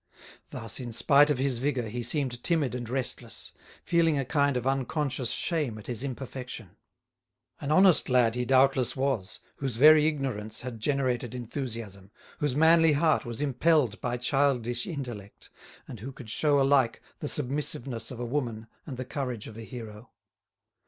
[0.49, 3.53] Thus, in spite of his vigour, he seemed timid and restless,
[3.83, 6.71] feeling a kind of unconscious shame at his imperfection.
[7.59, 12.09] An honest lad he doubtless was, whose very ignorance had generated enthusiasm,
[12.39, 15.51] whose manly heart was impelled by childish intellect,
[15.87, 19.61] and who could show alike the submissiveness of a woman and the courage of a
[19.61, 20.09] hero.